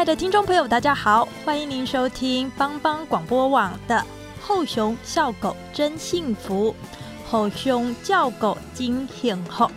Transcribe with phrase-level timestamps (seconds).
[0.00, 3.96] 亲爱的听众朋友，大家好，欢迎您收听帮帮广播网的
[4.40, 6.74] 《后熊笑狗真幸福》，
[7.30, 9.70] 后熊叫狗真幸福。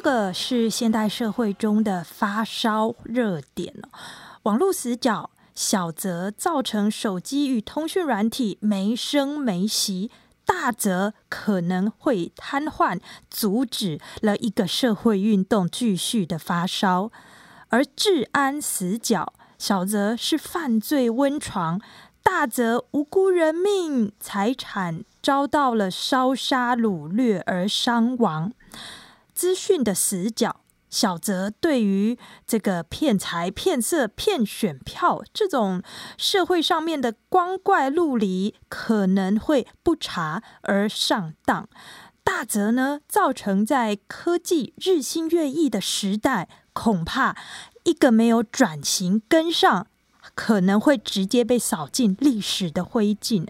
[0.00, 3.90] 这个是现代社会中的发烧热点哦。
[4.44, 10.10] 网络死角，小则造成手机与通讯软体没声没息，
[10.46, 12.98] 大则可能会瘫痪，
[13.28, 17.12] 阻止了一个社会运动继续的发烧。
[17.68, 21.78] 而治安死角，小则是犯罪温床，
[22.22, 28.50] 大则无辜人命财产遭到了烧杀掳掠而伤亡。
[29.40, 30.60] 资讯的死角，
[30.90, 35.82] 小则对于这个骗财骗色骗选票这种
[36.18, 41.64] 社会上面的光怪陆离，可能会不查而上当；
[42.22, 47.34] 大则呢，造成在科技日新月异的时代，恐怕
[47.84, 49.86] 一个没有转型跟上，
[50.34, 53.46] 可能会直接被扫进历史的灰烬。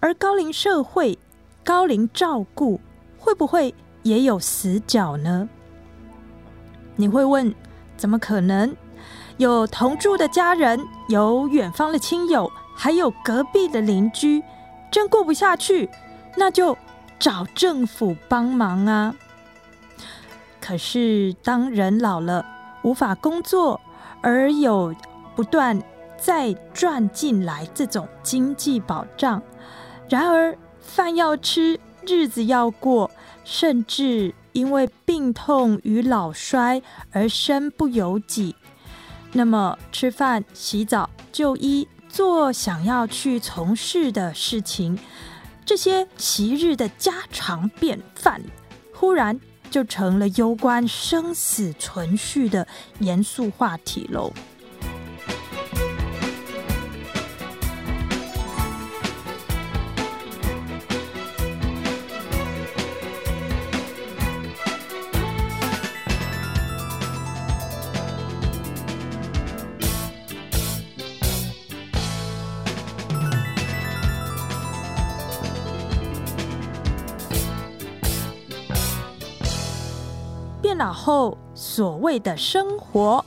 [0.00, 1.20] 而高龄社会、
[1.62, 2.80] 高龄照顾
[3.16, 3.72] 会不会？
[4.06, 5.48] 也有死角呢。
[6.94, 7.52] 你会问，
[7.96, 8.74] 怎么可能？
[9.36, 14.42] 有同住的家人，有远方的亲友，还有隔壁的邻居，
[14.90, 15.90] 真过不下去，
[16.36, 16.78] 那就
[17.18, 19.14] 找政府帮忙啊。
[20.60, 22.46] 可是，当人老了，
[22.82, 23.80] 无法工作，
[24.22, 24.94] 而有
[25.34, 25.82] 不断
[26.16, 29.42] 再赚进来这种经济保障，
[30.08, 33.10] 然而饭要吃，日子要过。
[33.48, 38.56] 甚至因为病痛与老衰而身不由己，
[39.32, 44.98] 那么吃饭、洗澡、就医、做想要去从事的事情，
[45.64, 48.42] 这些昔日的家常便饭，
[48.92, 49.38] 忽然
[49.70, 52.66] 就成了攸关生死存续的
[52.98, 54.32] 严肃话题喽。
[81.06, 83.24] 后所谓的生活，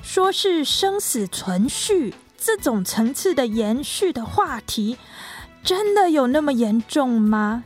[0.00, 4.96] 说是生死存续这种层次的延续的话题，
[5.64, 7.64] 真的有那么严重吗？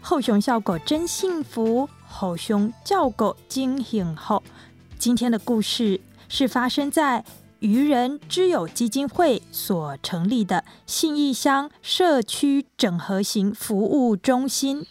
[0.00, 4.42] 后熊笑狗真幸福，后熊叫狗惊醒后。
[4.98, 7.24] 今天的故事是发生在
[7.60, 14.84] 愚人之友基金会所成立的信义乡社区整合型服务中心。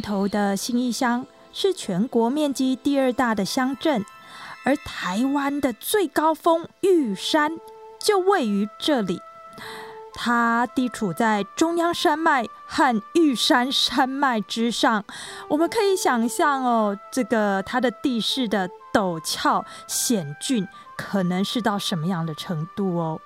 [0.00, 4.04] 头的新义乡是全国面积第二大的乡镇，
[4.64, 7.58] 而台湾的最高峰玉山
[7.98, 9.20] 就位于这里。
[10.12, 15.04] 它地处在中央山脉和玉山山脉之上，
[15.48, 23.20] 我们可以想象哦，这个它的地势的陡峭险峻，可能是到什么样的程度哦。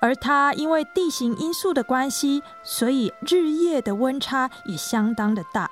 [0.00, 5.70] 而它因为地形因素的关系，所以日夜的温差也相当的大。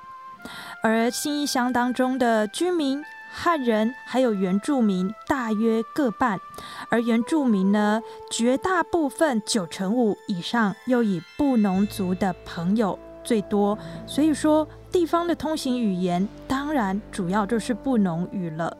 [0.85, 3.01] 而新义乡当中的居民。
[3.35, 6.39] 汉人还有原住民大约各半，
[6.89, 7.99] 而原住民呢，
[8.29, 13.75] 绝大部分九成五以上又以布农族的朋友最多，
[14.05, 18.77] 所以说地方的通行语言当然主要就是布农语了。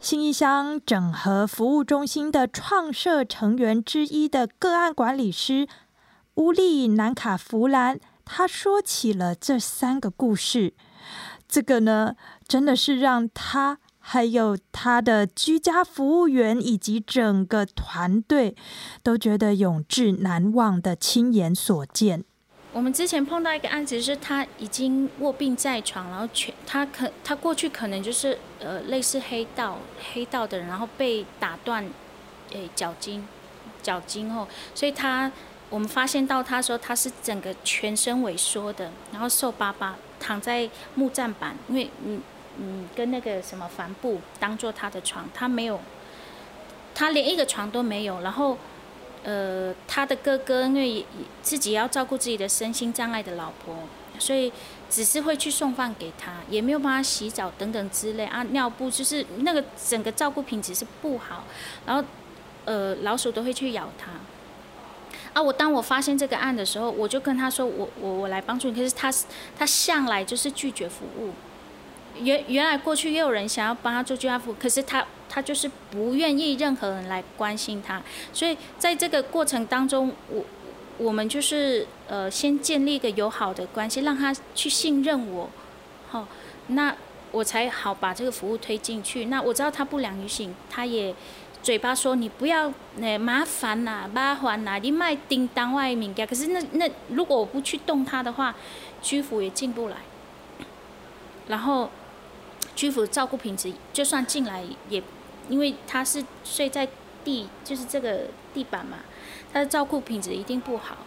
[0.00, 5.68] 新义乡整合服务中心的创设成员之一的个案管理师
[6.36, 10.72] 乌利南卡弗兰，他说起了这三个故事。
[11.46, 12.16] 这个呢，
[12.48, 13.78] 真的是让他。
[14.08, 18.54] 还有他的居家服务员以及整个团队
[19.02, 22.22] 都觉得永志难忘的亲眼所见。
[22.72, 29.78] 我们之前碰到一个案子，是他已经卧病在床，然后全他可他过去可能就是呃类似黑道
[30.12, 31.84] 黑道的人，然后被打断
[32.52, 33.26] 诶脚筋
[33.82, 35.32] 脚筋后，所以他
[35.68, 42.20] 我们发现到他说他是整个全身萎缩的，然后瘦巴巴躺在木栈板，因为嗯。
[42.58, 45.80] 嗯，跟那个什么帆布当做他的床，他没有，
[46.94, 48.20] 他连一个床都没有。
[48.22, 48.56] 然后，
[49.24, 51.04] 呃，他的哥哥因为
[51.42, 53.76] 自己要照顾自己的身心障碍的老婆，
[54.18, 54.52] 所以
[54.88, 58.42] 只是会去送饭给他，也没有帮他洗澡等等之类啊。
[58.44, 61.44] 尿布就是那个整个照顾品质是不好，
[61.84, 62.02] 然后，
[62.64, 64.10] 呃，老鼠都会去咬他。
[65.34, 68.74] 啊，我当我发现这个案的时候，我就跟他说，我我我来帮助你。
[68.74, 69.12] 可是他
[69.58, 71.32] 他向来就是拒绝服务。
[72.22, 78.02] 原原来过去也有人想要帮他做居家服，可是他他就是不愿意任何人来关心他，
[78.32, 80.44] 所以在这个过程当中，我
[80.98, 85.50] 我们就是呃先建立一个友好的关系，让他去信任我，
[86.08, 86.26] 好，
[86.68, 86.94] 那
[87.32, 89.26] 我才好把这个服务推进去。
[89.26, 91.14] 那我知道他不良于行，他也
[91.62, 98.54] 嘴巴说你不要那麻烦呐，麻烦呐，你卖叮当外面家，可是那那如果我不去动他的话，
[99.02, 99.96] 居服也进不来，
[101.48, 101.90] 然后。
[102.76, 105.02] 居服照顾品质，就算进来也，
[105.48, 106.86] 因为他是睡在
[107.24, 108.98] 地，就是这个地板嘛，
[109.52, 110.98] 他的照顾品质一定不好，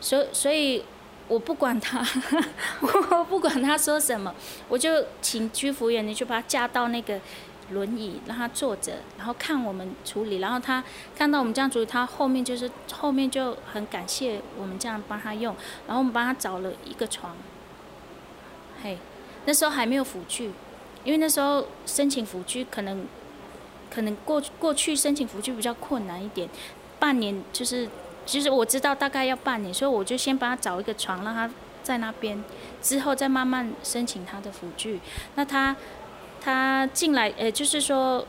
[0.00, 0.84] 所以所以
[1.28, 2.04] 我不管他，
[2.82, 4.34] 我不管他说什么，
[4.68, 7.20] 我就请居服员，你就把他架到那个
[7.70, 10.82] 轮椅，让他坐着，然后看我们处理，然后他
[11.16, 15.54] 看到我们这样处理，他后面就是后面就很感谢我们这样帮他用，
[15.86, 17.36] 然后我们帮他找了一个床，
[18.82, 18.98] 嘿，
[19.46, 20.50] 那时候还没有辅具。
[21.04, 23.06] 因为那时候申请辅具可能，
[23.90, 26.48] 可能过过去申请辅具比较困难一点，
[26.98, 27.88] 半年就是，
[28.26, 31.48] 其实我知道大概要半年，所以我就先帮他找一个床，让他
[31.82, 32.42] 在那边，
[32.82, 34.98] 之后再慢慢申请他的辅具。
[35.34, 35.76] 那他
[36.40, 38.26] 他进来，呃，就是说，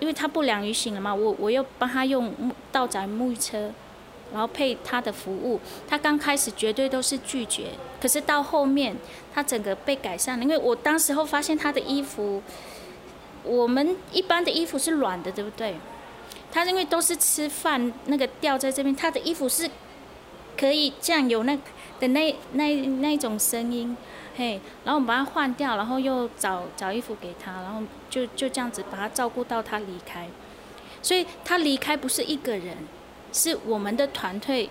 [0.00, 2.34] 因为他不良于行了嘛，我我又帮他用
[2.72, 3.70] 道宅沐浴车。
[4.32, 7.66] 然后配他的服务，他刚开始绝对都是拒绝，
[8.00, 8.96] 可是到后面
[9.34, 12.42] 他整个被改善了，因为我当时候发现他的衣服，
[13.44, 15.76] 我们一般的衣服是软的，对不对？
[16.50, 19.70] 他因为都是吃饭那个掉在这边，他的衣服是
[20.56, 21.56] 可以这样有那
[21.98, 23.96] 的那那那种声音，
[24.36, 30.28] 嘿，然后我们把它换掉，然后又找找衣服给他，然后就就这样子把他照顾到他离开，
[31.00, 32.76] 所以他离开不是一个人。
[33.32, 34.68] 是我们的团队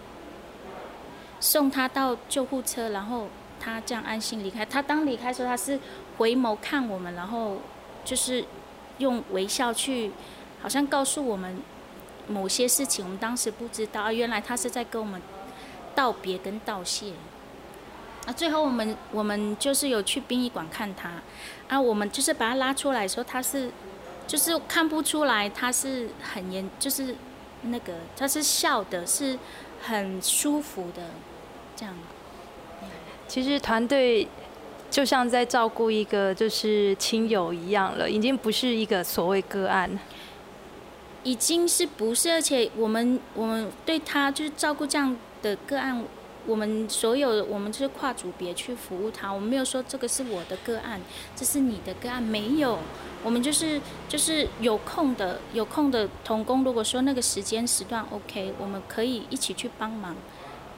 [1.39, 3.27] 送他到救护车，然后
[3.59, 4.63] 他这样安心离开。
[4.63, 5.79] 他当离开时候，他是
[6.17, 7.57] 回眸看我们，然后
[8.05, 8.45] 就是
[8.99, 10.11] 用微笑去，
[10.61, 11.57] 好像告诉我们
[12.27, 14.11] 某些事情，我们当时不知道。
[14.11, 15.19] 原来他是在跟我们
[15.95, 17.13] 道别跟道谢。
[18.27, 21.13] 啊，最后我们我们就是有去殡仪馆看他，
[21.67, 23.71] 啊，我们就是把他拉出来说他是，
[24.27, 27.15] 就是看不出来他是很严，就是。
[27.63, 29.37] 那个他是笑的，是
[29.81, 31.03] 很舒服的，
[31.75, 31.95] 这样。
[33.27, 34.27] 其实团队
[34.89, 39.99] 就像在照顾一个就是亲友一样了，已经不是一个所谓个案，
[41.23, 42.29] 已经是不是？
[42.31, 46.03] 而且我们我们对他就是照顾这样的个案。
[46.47, 49.31] 我们所有，我们就是跨组别去服务他。
[49.31, 50.99] 我们没有说这个是我的个案，
[51.35, 52.79] 这是你的个案，没有。
[53.23, 53.79] 我们就是
[54.09, 60.15] 就是有空的有空的童工，如果说那个时间时段 OK，我们可以一起去帮忙，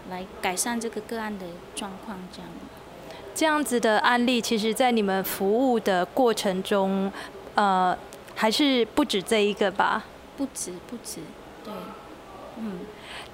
[0.10, 2.18] 来改善这个个案的状况。
[2.34, 2.50] 这样，
[3.34, 7.10] 这样子的案例，其实在你们服务的过程中，
[7.56, 7.98] 呃，
[8.36, 10.04] 还是不止这一个吧？
[10.36, 11.22] 不止，不止，
[11.64, 11.74] 对，
[12.58, 12.80] 嗯。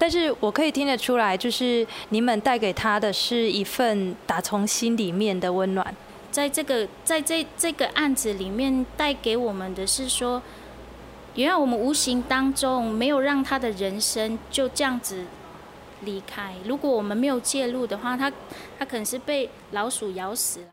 [0.00, 5.94] 但是我可以听得出来，就是你们带给他的是一份打从心里面的温暖。
[6.30, 10.40] 在这个在这这个案子里面，带给我们的是说，
[11.34, 15.26] 原来我们无形当中没有让他的人生就这样子
[16.00, 16.54] 离开。
[16.64, 18.32] 如果我们没有介入的话，他
[18.78, 20.66] 他可能是被老鼠咬死了。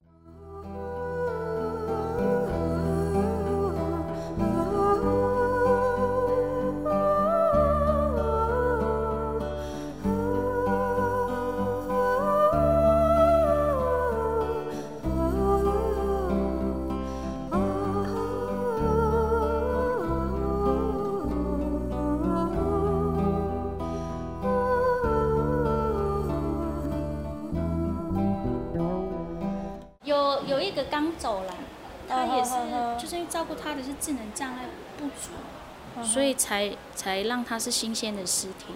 [34.00, 34.66] 智能障碍
[34.98, 38.74] 不足，所以才才让他是新鲜的尸体。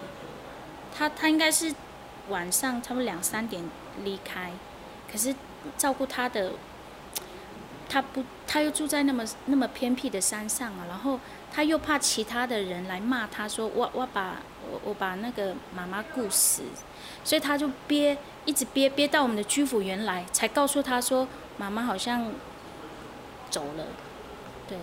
[0.96, 1.74] 他他应该是
[2.28, 3.62] 晚上差不多两三点
[4.04, 4.52] 离开，
[5.10, 5.34] 可是
[5.76, 6.52] 照顾他的，
[7.88, 11.18] 他不他又住在那么那么偏僻的山上啊，然后
[11.52, 14.36] 他又怕其他的人来骂他说我我把
[14.70, 16.62] 我我把那个妈妈顾死，
[17.24, 18.18] 所以他就憋。
[18.44, 22.32] 一直憋憋到我们的居服员来，才告诉他说妈妈好像
[23.50, 23.84] 走了，
[24.68, 24.76] 对，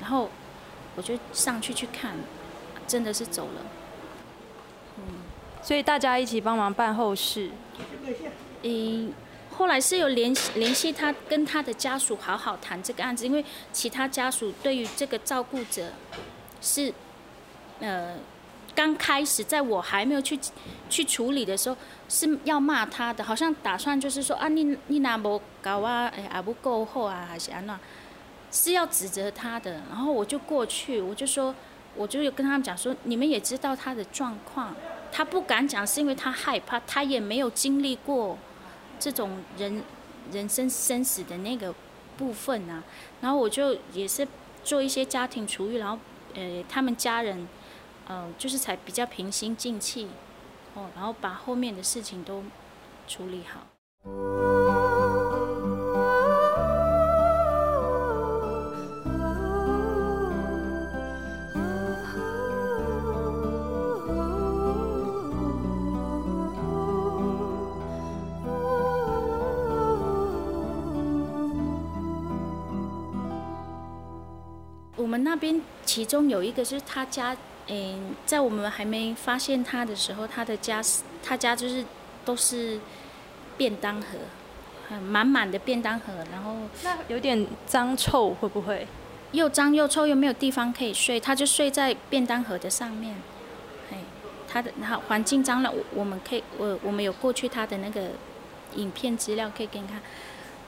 [0.00, 0.28] 然后
[0.96, 2.16] 我就上去去看，
[2.86, 3.60] 真的是走了，
[4.98, 5.02] 嗯，
[5.62, 7.50] 所以大家一起帮忙办后事。
[8.62, 9.12] 嗯，
[9.50, 15.92] 后来是有联系联系他跟他的家属好好谈这个案子，因为其他家属对于这个照顾者
[16.60, 16.92] 是
[17.80, 18.16] 呃。
[18.74, 20.38] 刚开始，在我还没有去
[20.88, 21.76] 去处理的时候，
[22.08, 27.78] 是要骂他的，好像打算就是说啊，你你那不搞啊，哎啊不够厚啊，还是安那，
[28.52, 29.82] 是要指责他的。
[29.88, 31.52] 然后我就过去，我就说，
[31.96, 34.76] 我就有跟他们讲说，你们也知道他的状况，
[35.10, 38.38] 他不敢讲是因为他害怕，他也没有经历过
[39.00, 39.82] 这种人
[40.30, 41.74] 人生生死的那个
[42.16, 42.84] 部分啊。
[43.20, 44.28] 然后我就也是
[44.62, 45.98] 做一些家庭处理，然后
[46.34, 47.48] 呃，他们家人。
[48.08, 50.08] 嗯，就是才比较平心静气，
[50.74, 52.42] 哦，然后把后面的事情都
[53.06, 54.71] 处理好。
[75.12, 77.36] 们那边其中有一个是他家。
[77.68, 81.84] 嗯，在我们还没发现他的时候，他的家是他家就是
[82.24, 82.80] 都是
[83.56, 84.18] 便当盒，
[84.88, 88.88] 很满满的便当盒，然后那有点脏臭，会不会？
[89.30, 93.14] 又脏又臭，又没有地方可以睡，他就睡在便当盒的上面。
[93.92, 93.98] 哎，
[94.48, 98.10] 他的然后环境脏了，我我们可以我我们有过去他的那个
[98.74, 100.02] 影片资料可以给你看。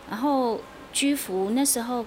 [0.09, 0.61] 然后
[0.93, 2.07] 居服那时候。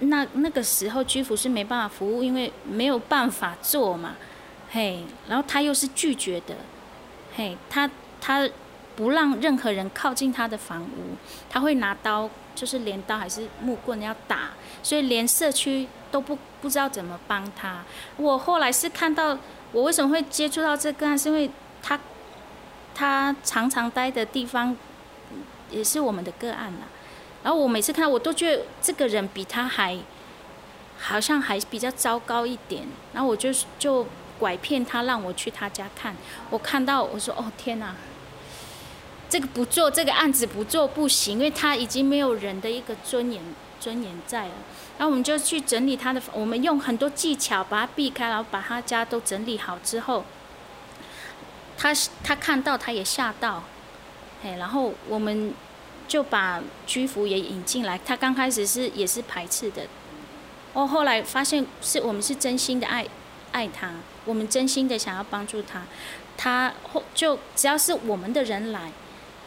[0.00, 4.16] 那那个时候居服是没办法服务，因为没有办法做嘛，
[4.70, 6.56] 嘿，然后他又是拒绝的，
[7.36, 7.88] 嘿，他
[8.20, 8.48] 他
[8.96, 11.16] 不让任何人靠近他的房屋，
[11.48, 14.50] 他会拿刀，就是镰刀还是木棍要打，
[14.82, 17.84] 所以连社区都不不知道怎么帮他。
[18.16, 19.38] 我后来是看到，
[19.72, 21.50] 我为什么会接触到这个案，是因为
[21.82, 21.98] 他
[22.94, 24.76] 他常常待的地方
[25.70, 26.86] 也是我们的个案啦。
[27.42, 29.98] 然后我每次看到，我都觉得这个人比他还，
[30.98, 32.86] 好像还比较糟糕一点。
[33.14, 34.06] 然后我就就
[34.38, 36.14] 拐骗他，让我去他家看。
[36.50, 37.94] 我看到，我说：“哦天哪，
[39.30, 43.42] 这个不做这个案子不做不行，因为他已经没有人的一个尊严
[43.80, 44.52] 尊严在了。”
[44.98, 50.26] 然后我们就去整理他的，我们用很多技巧把他避开，然后把他家都整理好之后，
[51.78, 51.90] 他
[52.22, 53.64] 他看到他也吓到，
[54.44, 55.54] 哎，然后我们。
[56.10, 59.86] 就把居服也引进来，他刚开始是也是排斥的，
[60.72, 63.06] 哦，后来发现是我们是真心的爱
[63.52, 63.92] 爱他，
[64.24, 65.84] 我们真心的想要帮助他，
[66.36, 68.90] 他后就只要是我们的人来，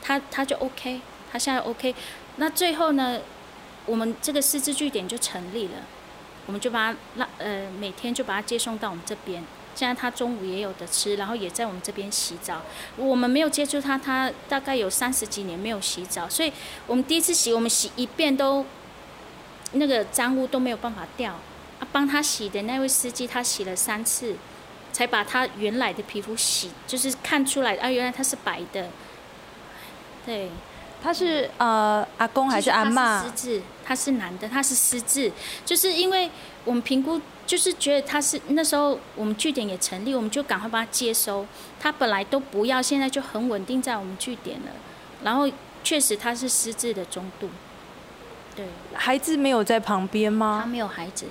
[0.02, 1.94] 他他就 OK，他现在 OK，
[2.38, 3.20] 那最后呢，
[3.86, 5.74] 我们这个师资据点就成立了，
[6.46, 9.44] 我们就把他让呃每天就把他接送到我们这边。
[9.76, 12.62] 现在他中午也有的吃，然后也在我们这边洗澡。
[12.96, 16.52] 我们没有接触他，他大概有三十几年没有洗澡，所以
[16.88, 18.66] 我们第一次洗，我们洗一遍都
[19.74, 21.34] 那个脏污都没有办法掉。
[21.80, 24.36] 啊，帮他洗的那位司机，他洗了三次，
[24.92, 28.90] 才把他原来的皮肤洗，就是看出来啊，原来他是白的。
[30.26, 30.50] 对，
[31.04, 33.22] 他是呃阿公还是阿妈？
[33.22, 35.30] 失智，他是男的，他是失智，
[35.66, 36.32] 就是因为
[36.64, 41.46] 我们评估，就是觉得他是那时候我们据点也成立，我们就赶快把他接收。
[41.78, 44.68] 他本来都不要，现在就很稳定在我们据点了。
[45.24, 45.50] 然后
[45.84, 47.50] 确实他是失智的中度，
[48.56, 48.66] 对。
[48.94, 50.62] 孩子没有在旁边吗？
[50.64, 51.26] 他没有孩子，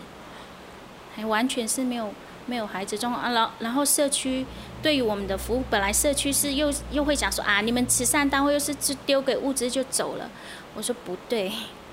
[1.16, 2.12] 还完全是没有。
[2.46, 4.44] 没有孩子中啊，然然后社区
[4.82, 8.74] 对于我们的服务，本来社区是又又会讲说啊，你们慈善单位又是
[9.06, 10.30] 丢给物资就走了。
[10.74, 11.52] 我说不对，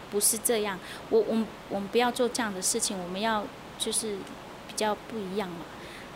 [0.09, 0.79] 不是这样，
[1.09, 3.43] 我我们我们不要做这样的事情，我们要
[3.77, 4.15] 就是
[4.67, 5.65] 比较不一样嘛。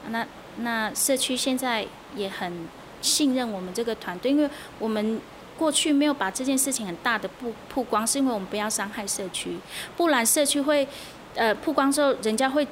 [0.09, 0.25] 那
[0.57, 1.85] 那社区现在
[2.15, 2.67] 也很
[3.01, 4.49] 信任我们这个团队，因为
[4.79, 5.19] 我们
[5.57, 9.57] 过去没有把这件事情很大的曝曝光，是因为我们不要伤害社区，
[9.95, 10.87] 不然社区会
[11.35, 12.67] 呃曝光之后，人家会。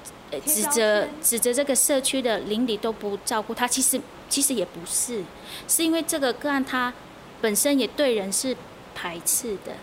[0.45, 3.99] 指责指责这个社区的邻里都不照顾他，其实
[4.29, 5.21] 其实也不是，
[5.67, 6.93] 是因为这个个案他
[7.41, 8.55] 本身也对人是
[8.95, 9.73] 排斥的。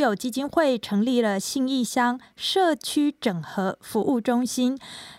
[0.00, 4.76] 友基金会成立了信义乡社区整合服务中心，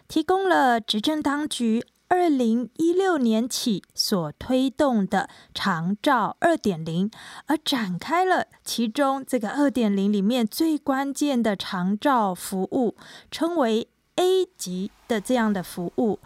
[0.08, 7.10] 提供了执政当局二零一六年起所推动的长照二点零，
[7.46, 12.98] 而展开了其中这个二点零里面最关键的长照服务，
[13.30, 16.20] 称为 A 级的这样的服务。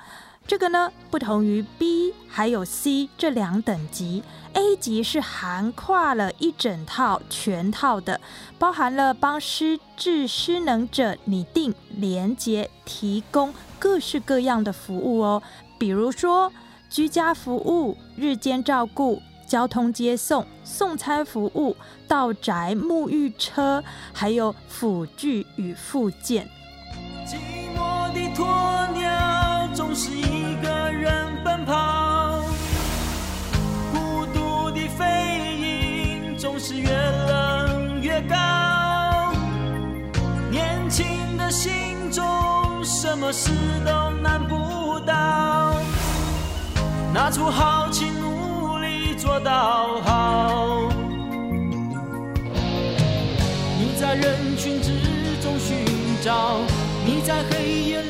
[0.47, 4.23] 这个呢，不同于 B 还有 C 这两等级
[4.53, 8.21] ，A 级是涵跨了一整套全套的，
[8.59, 15.41] 包含了帮失智失能者拟定、连接、提供各式各样的服务哦，
[15.79, 16.51] 比如说
[16.91, 21.75] 居家服务、日间照顾、交通接送、送餐服务、
[22.07, 23.83] 到宅沐浴车，
[24.13, 26.47] 还有辅具与附件。
[27.25, 27.35] 寂
[27.75, 30.11] 寞的鸵鸟总是
[31.65, 32.43] 跑，
[33.91, 38.35] 孤独的飞鹰总是越冷越高。
[40.51, 42.23] 年轻的心中
[42.83, 43.49] 什么事
[43.85, 45.73] 都难不倒，
[47.13, 50.89] 拿出豪气努力做到好。
[53.77, 54.91] 你在人群之
[55.41, 55.85] 中寻
[56.23, 56.59] 找。
[57.07, 58.01] 你在黑夜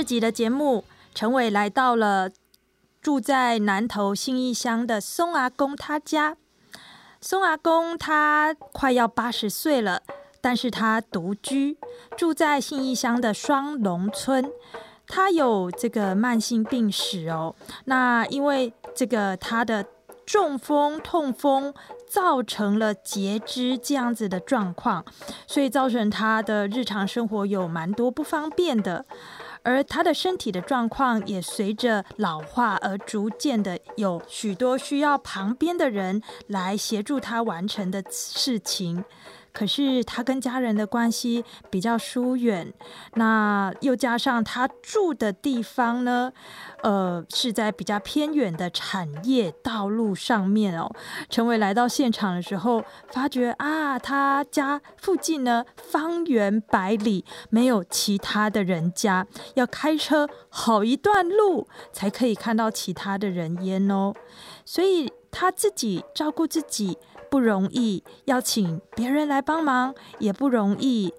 [0.00, 0.82] 这集的节目，
[1.14, 2.30] 陈伟来到了
[3.02, 6.38] 住在南投信义乡的松阿公他家。
[7.20, 10.00] 松阿公他快要八十岁了，
[10.40, 11.76] 但是他独居，
[12.16, 14.50] 住在信义乡的双龙村。
[15.06, 17.54] 他有这个慢性病史哦。
[17.84, 19.84] 那因为这个他的。
[20.26, 21.74] 中风、痛风
[22.08, 25.04] 造成了截肢这样子的状况，
[25.48, 29.04] 所以造成他的日常生活有蛮多不方便的，
[29.62, 39.04] 而他的身体的状况也随着老化而逐渐的有许多需要旁边的人来协助他完成的事情。
[39.52, 42.72] 可是他跟家人的关系比较疏远，
[43.14, 46.32] 那又加上他住的地方呢，
[46.82, 50.90] 呃，是在比较偏远的产业道路上面哦。
[51.28, 64.14] 陈伟来到现场的时候，发觉啊，他家附近呢，方圆百里没有其他的人家，要开车好一段路才可以看到其他的人烟哦。
[64.64, 66.96] 所以他自己照顾自己。
[67.30, 71.14] 不容易，要请别人来帮忙也不容易。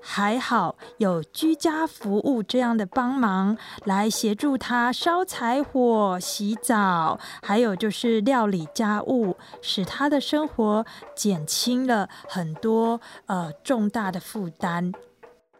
[0.00, 14.92] 还好有居家服务这样的帮忙，来协助他烧柴火、洗澡，还有就是料理家务，使他的生活减轻了很多呃重大的负担。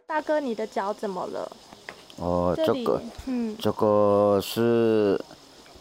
[0.07, 1.51] 大哥，你的脚怎么了？
[2.15, 5.19] 哦，这个嗯这个是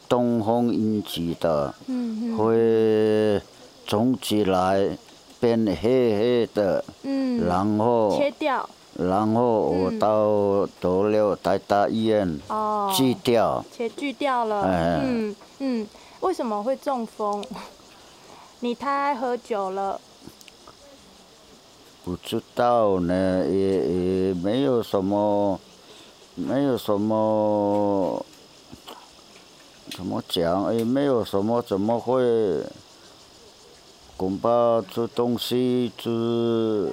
[0.09, 3.40] 东风引起的，嗯嗯会
[3.88, 4.87] 肿起来，
[5.40, 14.62] 变黑黑的，嗯，然后切掉然后我嗯到斗六台大医院哦，锯掉，切锯掉了。
[14.64, 15.87] 哎嗯嗯，
[16.20, 17.42] 为什么会中风？
[18.61, 19.98] 你太爱喝酒了。
[22.05, 25.59] 不知道呢，也也没有什么，
[26.35, 28.22] 没有什么，
[29.96, 30.74] 怎么讲？
[30.77, 32.22] 也没有什么，怎么会？
[34.18, 36.92] 恐怕这东西是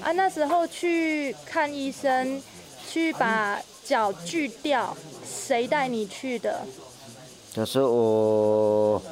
[0.00, 2.40] 啊，那时候去看医生，
[2.88, 6.60] 去把脚锯掉，谁带你去的？
[7.52, 9.02] 可是我，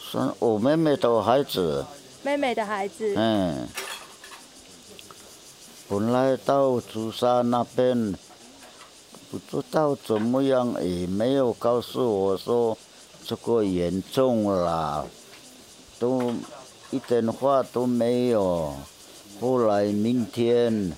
[0.00, 1.84] 是我妹妹的孩子，
[2.22, 3.12] 妹妹的孩子。
[3.16, 3.68] 嗯，
[5.90, 8.14] 本来到竹山那边，
[9.30, 12.78] 不知道怎么样，也没有告诉我说
[13.26, 15.04] 这个严重了，
[15.98, 16.32] 都
[16.90, 18.72] 一点话都没有。
[19.40, 20.96] 后来明天，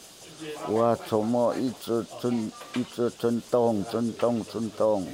[0.69, 5.07] 我怎么一直震，一直震动，震动，震动。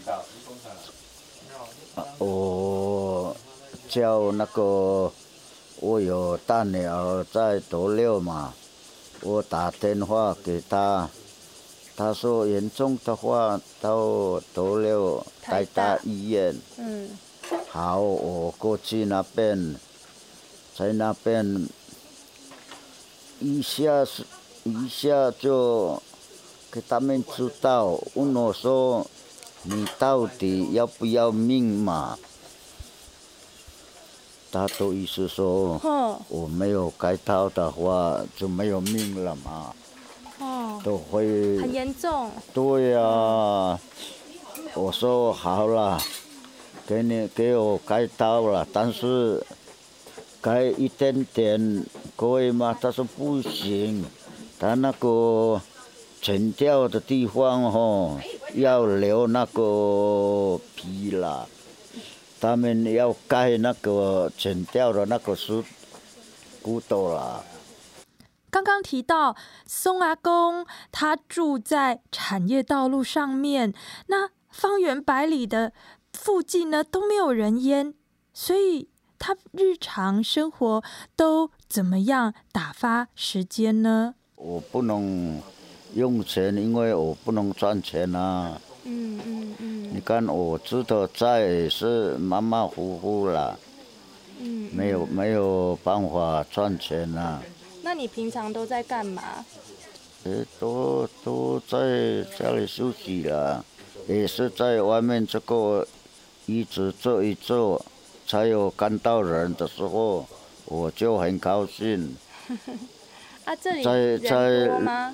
[2.19, 3.37] 我
[3.89, 5.13] 叫那个，
[5.79, 8.53] 我有大女儿在斗六嘛，
[9.23, 11.09] 我打电话给她，
[11.97, 16.55] 她说严重的话到斗六台台大大医院。
[16.79, 17.11] 嗯
[17.69, 19.77] 好，我过去那边，
[20.77, 21.69] 在那边
[23.41, 24.25] 一下是
[24.63, 26.01] 一下就
[26.71, 29.07] 给他们知道，问我说
[29.65, 32.19] 你到底要不要命嘛？
[34.51, 35.81] 他都意思说
[36.29, 39.84] 我没有开刀的话就没有命了嘛，哦，
[40.85, 42.31] 都会很严重。
[42.53, 43.81] 对呀、
[44.75, 45.99] 我说好了，
[46.87, 49.43] 给你给我开刀了，但是
[50.43, 52.77] 开一点点可以吗？
[52.79, 54.05] 他说不行，
[54.59, 55.61] 他那个
[56.21, 58.21] 剪掉的地方哦，
[58.55, 61.49] 要留那个皮了，
[62.39, 65.65] 他们要盖那个剪掉的那个是
[66.61, 67.43] 骨头了。
[68.55, 69.35] 刚刚提到
[69.67, 73.75] 松阿公，他住在产业道路上面，
[74.07, 75.73] 那方圆百里的
[76.13, 77.93] 附近呢都没有人烟，
[78.33, 78.89] 所以
[79.19, 80.85] 他日常生活
[81.17, 84.15] 都怎么样打发时间呢？
[84.37, 85.43] 我不能
[85.95, 88.61] 用钱，因为我不能赚钱啊。
[88.85, 93.59] 嗯嗯嗯你看，我知道在也是马马虎虎啦，
[94.39, 97.43] 嗯，没有没有办法赚钱啊。
[97.95, 99.23] 那你平常都在干嘛？
[100.25, 103.65] 诶，都都在家里休息了，
[104.09, 105.87] 也是在外面这个
[106.47, 107.81] 一直做一做，
[108.27, 110.27] 才有看到人的时候，
[110.65, 112.17] 我就很高兴。
[113.47, 113.97] 啊，这里在
[114.49, 115.13] 人在？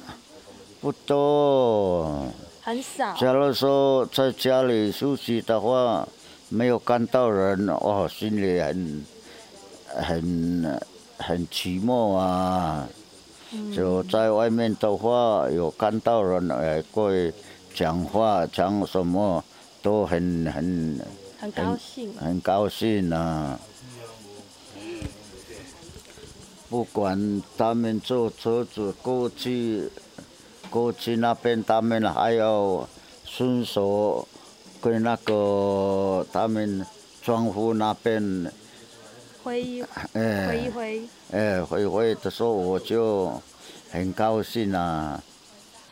[0.81, 2.25] 不多，
[2.63, 3.15] 很少。
[3.15, 6.09] 假如说在家里休息的话，
[6.49, 9.05] 没有看到人，哦，心里很
[9.87, 10.81] 很
[11.21, 12.89] 很寂寞啊。
[13.75, 17.33] 就在外面的话，有看到人，来，会
[17.75, 19.45] 讲话，讲什么
[19.83, 21.01] 都很很
[21.39, 22.15] 很高兴。
[22.15, 23.59] 很高兴啊。
[26.69, 29.91] 不管他们坐车子过去，
[30.71, 32.89] 过去那边他们还要
[33.25, 34.29] 顺手
[34.81, 36.87] 跟那个他们
[37.21, 38.53] 庄户那边，
[39.43, 39.83] 挥一
[40.15, 41.09] 哎挥一挥。
[41.33, 43.41] 哎回回的时候我就
[43.91, 45.23] 很高兴啊。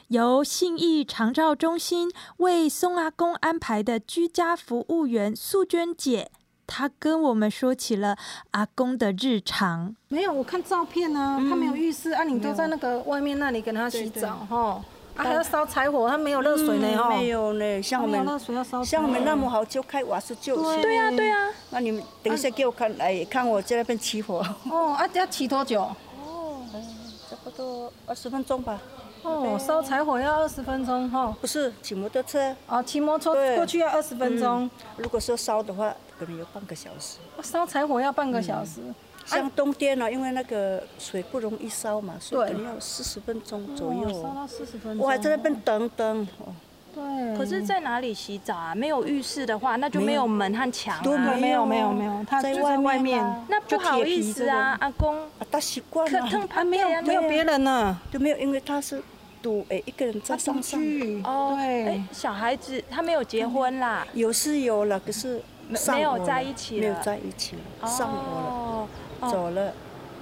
[0.08, 6.30] 由信义长照中心为松阿公安排的居家服务员素娟姐，
[6.66, 8.16] 她跟我们说起了
[8.52, 9.94] 阿公的日常。
[10.08, 14.82] 没有，我看照片啊，他没有浴室啊，你都在那个外面那里给他洗澡哈，
[15.18, 18.24] 啊还要烧柴火，它没有热水呢哈，嗯没有呢，像我们。
[18.84, 20.80] 像我们那么好就开瓦斯就是。
[20.80, 21.50] 对呀对呀。
[21.70, 24.42] 那你们等一下给我看，来看我在那边起火。
[24.70, 25.82] 哦，啊要起多久？
[25.82, 26.62] 哦
[27.28, 28.80] 差不多二十分钟吧。
[29.22, 31.36] 哦，烧柴火要二十分钟哈。
[31.40, 37.18] 不是骑摩托车，哦，骑摩托车过去要二十分钟，如果说烧的话，可能有半个小时。
[37.42, 38.80] 烧柴火要半个小时。
[39.28, 44.08] 像冬天呢，因为那个水不容易烧嘛，所以可能要四十分钟左右。
[44.08, 44.32] 烧右。
[44.34, 44.98] 到四十分钟。
[44.98, 46.52] 我还在那边等等，哦。
[46.94, 48.74] 对，可是，在哪里洗澡啊？
[48.74, 50.98] 没有浴室的话，那就没有门和墙、
[51.38, 55.14] 没有没有没有，他在外外面，啊那不好意思啊，阿公。
[55.14, 59.00] 啊他习惯了，可疼旁没有边没有别人呢，就没有，因为他是
[59.42, 61.22] 独哎一个人在山上，去。
[61.24, 66.80] 哦，对哎，小孩子他没有结婚啦，有是有了，可是没没有在一起了。
[66.80, 68.88] 没有在一起了，上火了，
[69.20, 69.72] 走了，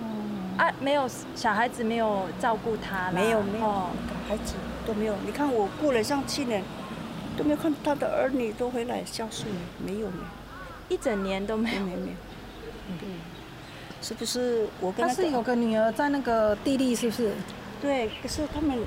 [0.01, 0.57] 嗯。
[0.59, 3.91] 啊，没有小孩子没有照顾他啦，没有没有哦，
[4.27, 4.55] 孩子
[4.87, 5.15] 都没有。
[5.27, 6.63] 你看我过了像去年
[7.37, 9.53] 都没有看他的儿女都回来孝顺，
[9.85, 10.25] 没有没有
[10.89, 11.83] 一整年都没有。
[11.83, 12.07] 没有没。
[12.07, 12.17] 有，
[12.99, 13.09] 对，
[14.01, 17.33] 是不是我跟他是有个女儿在那个地利，是不是？
[17.83, 18.79] 对，可是他们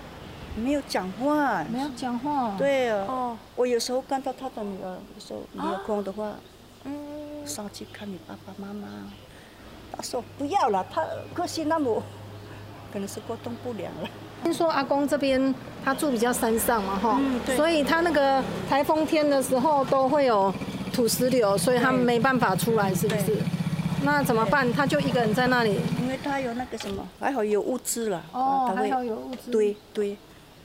[0.56, 6.34] 没有讲话，没有讲话。，对啊，哦，我有时候看到他的女儿，有时候你有空的话，
[6.86, 8.88] 嗯，上去看你爸爸妈妈。
[10.00, 12.02] 他说不要了，他个性那么，
[12.94, 14.08] 可能是沟通不良了。
[14.42, 20.54] 听说阿公这边他住比较山上嘛，哈、嗯所以他那个台风天的时候都会有
[20.94, 23.38] 土石流，所以他对没办法出来，是不是？
[24.02, 24.72] 那怎么办？
[24.72, 25.78] 他就一个人在那里。
[26.02, 29.52] 因为他有那个什么，还好有物资了，哦，还好有物资。
[29.52, 30.16] 对对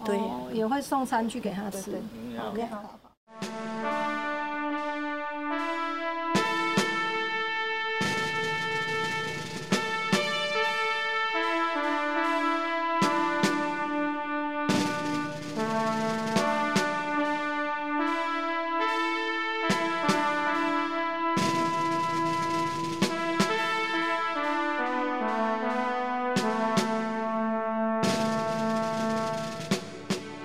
[0.04, 1.90] 对，哦也会送餐去给他吃。
[2.54, 3.00] 对好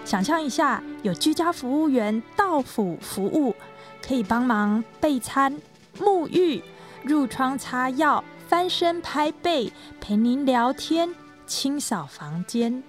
[0.10, 3.56] 想象一下，有居家服务员到府服务，
[4.02, 5.56] 可以帮忙备餐、
[6.00, 6.63] 沐浴、
[7.04, 11.13] 入窗擦药、翻身拍背，陪您聊天、
[11.45, 12.82] 清扫房间。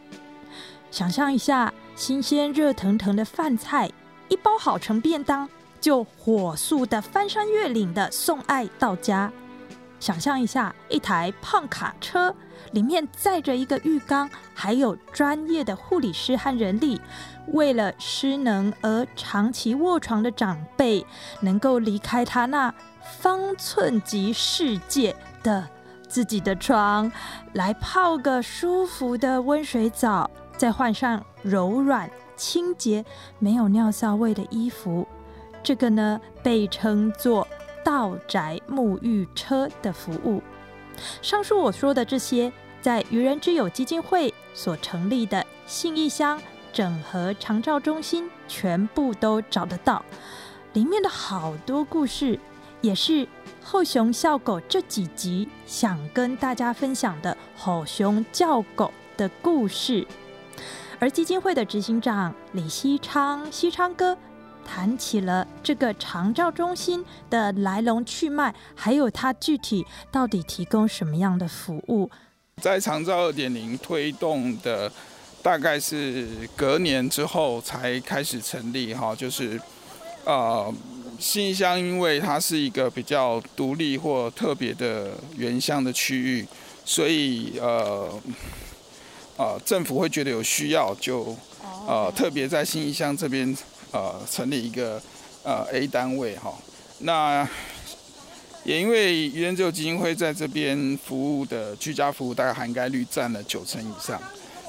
[0.91, 3.91] 想象一下，新鲜热腾腾的饭菜，
[4.31, 5.47] 一包好成便当，
[5.79, 9.31] 就火速的翻山越岭的送爱到家。
[10.01, 12.35] 想象一下，一台胖卡车，
[12.73, 17.01] 里面载着一个浴缸，还有专业的护理师和人力，
[17.49, 21.07] 为了失能而长期卧床的长辈，
[21.41, 22.75] 能够离开他那
[23.21, 25.69] 方寸级世界的
[26.09, 27.13] 自己的床，
[27.53, 33.05] 来泡个舒服的温水澡，再换上柔软、清洁、
[33.39, 35.07] 没有尿骚味的衣服。
[35.63, 37.47] 这个呢，被称作
[37.91, 40.41] 道宅沐浴车的服务。
[41.21, 46.41] 上述我说的这些，在愚人之友基金会所成立的信义乡
[46.73, 50.05] 整合长照中心，全部都找得到。
[50.75, 52.39] 里面的好多故事，
[52.81, 53.27] 也是
[53.61, 60.07] 后熊笑狗这几集想跟大家分享的吼熊叫狗的故事。
[61.01, 64.17] 而基金会的执行长李西昌，西昌哥
[64.73, 72.09] 谈起了这个长照中心的来龙去脉，还有它具体到底提供什么样的服务。
[72.63, 74.91] 在长照二点零推动的
[75.43, 79.61] 大概是隔年之后才开始成立哈，就是
[80.25, 80.73] 呃
[81.19, 86.47] 新义乡，因为它是一个比较独立或特别的原乡的区域，
[86.85, 88.09] 所以呃
[89.37, 91.37] 呃政府会觉得有需要，就
[91.89, 93.57] 呃特别在新义乡这边
[93.93, 95.01] 呃成立一个
[95.43, 96.55] 呃 A 单位哈，
[96.99, 97.49] 那。
[98.63, 104.21] 也因为愚人之友基金会在这边服务的居家服务大概涵盖率占了九成以上，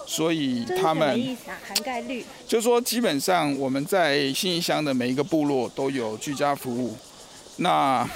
[0.07, 1.59] 所以他们思啊？
[1.67, 2.25] 涵盖率？
[2.47, 6.95] 就说基本上我们在新义乡的每一个部落都有居家服务，
[7.57, 8.09] 那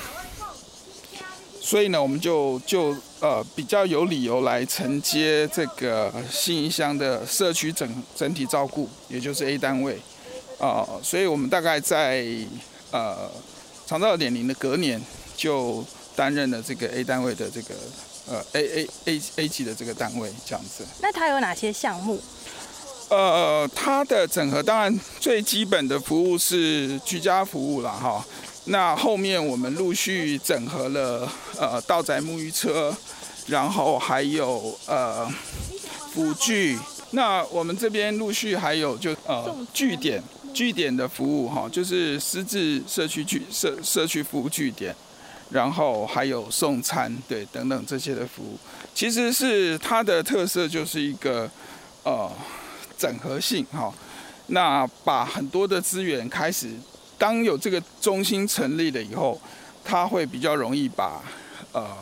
[1.59, 9.99] 所以呢，我们就就呃比较有理由来承接这个新义乡的社区整整体照顾，也就是 A 单位
[10.59, 12.25] 啊、所以我们大概在
[12.91, 13.29] 呃
[13.85, 15.01] 长照二点零的隔年
[15.35, 15.83] 就
[16.15, 17.75] 担任了这个 A 单位的这个
[18.27, 20.85] 呃 A A A A 级的这个单位这样子。
[21.01, 22.19] 那它有哪些项目？
[23.09, 28.25] 呃，它的整合当然最基本的服务是居家服务了哈。
[28.65, 32.95] 那后面我们陆续整合了呃道宅沐浴车，
[33.45, 35.31] 然后还有呃
[36.11, 36.79] 辅具。
[37.11, 40.21] 那我们这边陆续还有就呃据点
[40.55, 44.95] 据点的服务哈，就是私自社区据社社区服务据点。
[45.51, 48.57] 然后还有送餐，对，等等这些的服务，
[48.95, 51.47] 其实是它的特色，就是一个
[52.03, 52.31] 呃
[52.97, 53.93] 整合性哈。
[54.47, 56.71] 那把很多的资源开始，
[57.19, 59.39] 当有这个中心成立了以后，
[59.83, 61.21] 它会比较容易把
[61.71, 61.95] 呃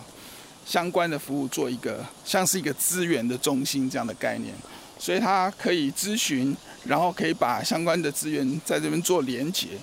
[0.65, 4.55] 相关的服务做一个像是一个资源的中心这样的概念，
[5.03, 9.77] 所以他可以咨询，然后可以把相关的资源在这边做连接，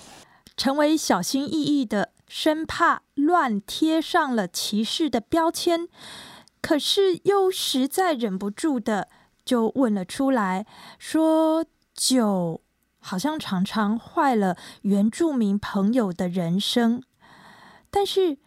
[0.56, 5.87] 成为小心翼翼的，生怕乱贴上了歧视的标签，
[6.62, 9.09] 可是又实在忍不住的
[9.44, 10.64] 就问了出来，
[10.98, 12.62] 说酒
[12.98, 17.02] 好像常常坏了原住民朋友的人生，
[17.90, 18.38] 但是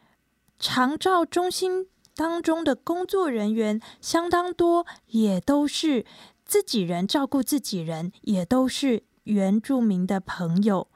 [0.57, 6.03] 长照中心当中的工作人员相当多，也都是。
[6.53, 10.87] 自己人照顾自己人，也都是原住民的朋友。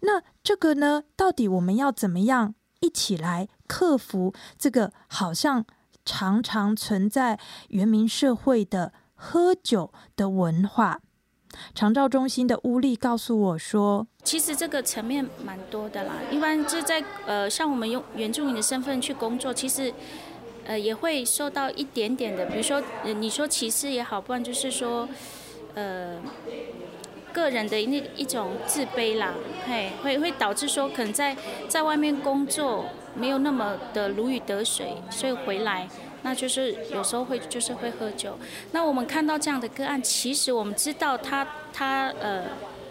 [0.00, 1.04] 那这个呢？
[1.16, 5.64] 到底我们要怎么样一起来克服这个好像
[6.04, 10.98] 常常存在原民社会的喝酒的文化？
[11.74, 16.16] 长照中心的乌力告诉我说：“其实这个层面蛮多的啦。
[16.30, 19.90] 一般就在呃，像我们用原住民的身份去工作，其实。”
[20.66, 25.08] 呃，也会受到一点点的，比如说，你说歧视也好，不然就是说，
[25.74, 26.20] 呃，
[27.32, 29.34] 个人的那一种自卑啦，
[29.66, 31.36] 嘿，会会导致说，可能在
[31.68, 35.88] 在外面工作没有那么的如鱼得水，所以回来，
[36.22, 38.38] 那就是有时候会就是会喝酒。
[38.70, 42.44] 那我们看到这样的个案，其实我们知道他他呃，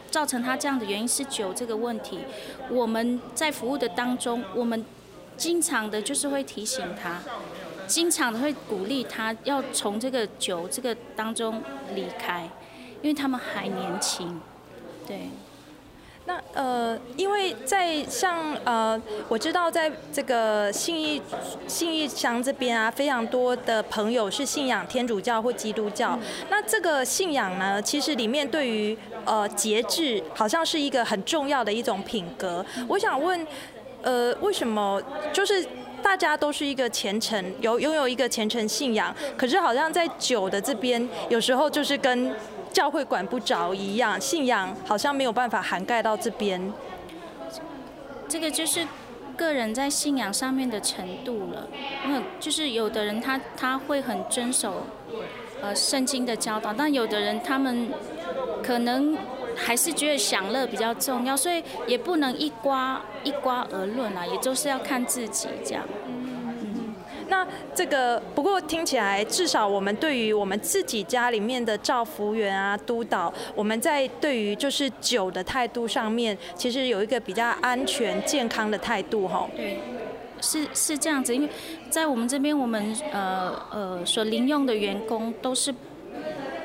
[0.10, 2.19] 造成他这样的原因是酒这个问题。
[2.69, 4.84] 我们在服务的当中，我们
[5.38, 7.21] 经常的就是会提醒他。
[7.91, 11.62] 经常会鼓励他要从这个酒这个当中
[11.93, 12.49] 离开，
[13.01, 14.39] 因为他们还年轻。
[15.06, 15.27] 对，
[16.25, 21.21] 那呃，因为在像呃，我知道在这个信义
[21.67, 26.17] 信义乡这边啊，非常多的朋友是信仰天主教或基督教。
[26.49, 32.65] 那这个信仰呢，其实里面对于呃节制，好像是一个很重要的一种品格。
[32.88, 33.45] 我想问，
[34.01, 35.01] 呃，为什么
[35.34, 35.67] 就是？
[36.03, 42.35] 大家都是一个虔诚，有拥有一个虔诚信仰，可是好像在酒的这边，有时候就是跟
[42.73, 46.73] 教会管不着一样，信仰好像没有办法涵盖到这边。
[48.27, 48.87] 这个就是
[49.35, 51.67] 个人在信仰上面的程度了，
[52.05, 54.85] 因为就是有的人他他会很遵守
[55.61, 57.89] 呃圣经的教导，但有的人他们
[58.63, 59.17] 可能。
[59.55, 65.83] 还是觉得享乐比较重要，所以也不能一刮一刮而论啊，也就是要看自己这样。
[66.07, 66.93] 嗯，
[67.27, 79.47] 那这个不过听起来，至少我们对于我们自己家里面的照服员啊、督导，我们在对于就是酒的态度上面，其实有一个比较安全健康的态度哈。
[79.55, 79.79] 对，
[80.41, 81.49] 是是这样子，因为
[81.89, 85.73] 在我们这边，我们呃呃所零用的员工都是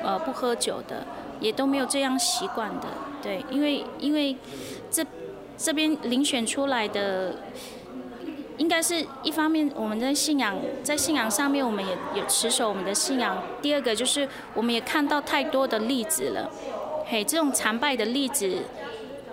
[0.03, 1.05] 呃不喝酒的。
[1.39, 2.87] 也都没有这样习惯的，
[3.21, 4.35] 对，因为因为
[4.89, 5.05] 这
[5.57, 7.35] 这边遴选出来的，
[8.57, 16.49] 应该是一方面我们在信仰在信仰上面我们也有持守我们的信仰，第二个就是我们也看到太多的例子了，
[17.05, 18.57] 嘿，这种残败的例子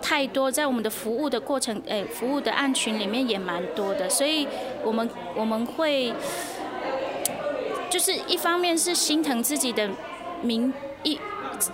[0.02, 4.46] 太多，在我们的服务的过程，诶，服务的案群里面也蛮多的，所以
[4.82, 6.12] 我们我们会
[7.88, 9.88] 就是一方面是心疼自己的
[10.42, 11.18] 民一。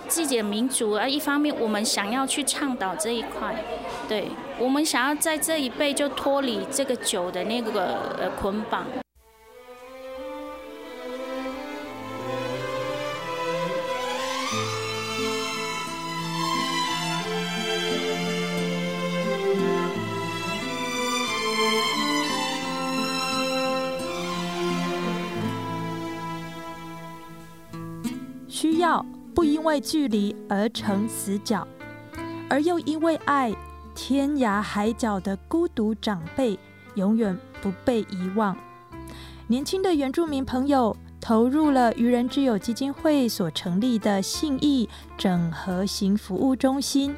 [0.07, 3.63] 自己的民族啊，一方面我们想要去倡导这一块，
[4.07, 8.85] 对我们想要在这一辈就脱离这个酒的那个呃捆绑。
[29.33, 31.67] 不因为距离而成死角，
[32.49, 33.53] 而又因为爱，
[33.95, 36.59] 天涯海角的孤独长辈
[36.95, 38.55] 永远不被遗忘。
[39.47, 47.15] 年轻的原住民朋友投入了愚人之友基金会所成立的信义整合型服务中心，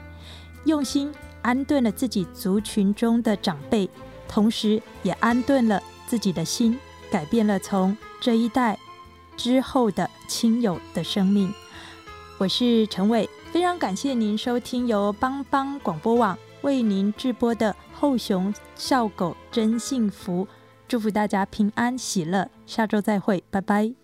[0.66, 3.90] 用心安顿了自己族群中的长辈，
[4.28, 6.78] 同时也安顿了自己的心，
[7.12, 8.78] 改变了从这一代
[9.36, 11.52] 之后的亲友的生命。
[12.44, 20.46] 我是陈伟，非常感谢您收听由帮帮广播网为您直播的《后熊笑狗真幸福》，
[20.86, 24.03] 祝福大家平安喜乐，下周再会，拜拜。